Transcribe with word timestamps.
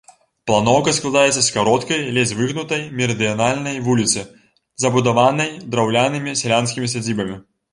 Планоўка 0.51 0.91
складаецца 0.99 1.41
з 1.47 1.53
кароткай, 1.57 1.99
ледзь 2.15 2.33
выгнутай 2.39 2.81
мерыдыянальнай 3.01 3.77
вуліцы, 3.89 4.25
забудаванай 4.87 5.55
драўлянымі 5.77 6.35
сялянскімі 6.41 6.91
сядзібамі. 6.97 7.43